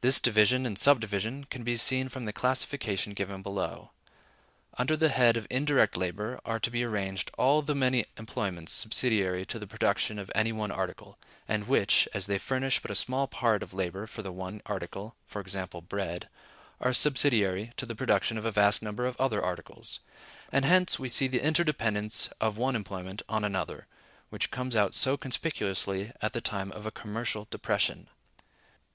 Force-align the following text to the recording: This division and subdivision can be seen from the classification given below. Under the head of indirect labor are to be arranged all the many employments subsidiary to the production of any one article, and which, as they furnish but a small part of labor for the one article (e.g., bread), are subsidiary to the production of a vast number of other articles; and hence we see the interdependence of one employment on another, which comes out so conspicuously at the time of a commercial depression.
This 0.00 0.18
division 0.18 0.64
and 0.64 0.78
subdivision 0.78 1.44
can 1.44 1.62
be 1.62 1.76
seen 1.76 2.08
from 2.08 2.24
the 2.24 2.32
classification 2.32 3.12
given 3.12 3.42
below. 3.42 3.90
Under 4.78 4.96
the 4.96 5.10
head 5.10 5.36
of 5.36 5.46
indirect 5.50 5.94
labor 5.94 6.40
are 6.46 6.58
to 6.58 6.70
be 6.70 6.84
arranged 6.84 7.30
all 7.36 7.60
the 7.60 7.74
many 7.74 8.06
employments 8.16 8.72
subsidiary 8.72 9.44
to 9.44 9.58
the 9.58 9.66
production 9.66 10.18
of 10.18 10.30
any 10.34 10.52
one 10.52 10.70
article, 10.70 11.18
and 11.46 11.68
which, 11.68 12.08
as 12.14 12.24
they 12.24 12.38
furnish 12.38 12.80
but 12.80 12.90
a 12.90 12.94
small 12.94 13.26
part 13.26 13.62
of 13.62 13.74
labor 13.74 14.06
for 14.06 14.22
the 14.22 14.32
one 14.32 14.62
article 14.64 15.14
(e.g., 15.36 15.66
bread), 15.86 16.30
are 16.80 16.94
subsidiary 16.94 17.74
to 17.76 17.84
the 17.84 17.94
production 17.94 18.38
of 18.38 18.46
a 18.46 18.50
vast 18.50 18.80
number 18.80 19.04
of 19.04 19.20
other 19.20 19.42
articles; 19.44 20.00
and 20.50 20.64
hence 20.64 20.98
we 20.98 21.10
see 21.10 21.28
the 21.28 21.44
interdependence 21.44 22.30
of 22.40 22.56
one 22.56 22.74
employment 22.74 23.20
on 23.28 23.44
another, 23.44 23.86
which 24.30 24.50
comes 24.50 24.74
out 24.74 24.94
so 24.94 25.18
conspicuously 25.18 26.10
at 26.22 26.32
the 26.32 26.40
time 26.40 26.72
of 26.72 26.86
a 26.86 26.90
commercial 26.90 27.46
depression. 27.50 28.08